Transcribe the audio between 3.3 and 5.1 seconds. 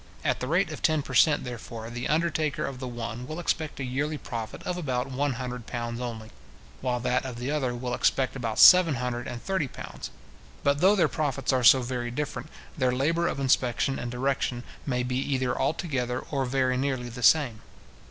expect a yearly profit of about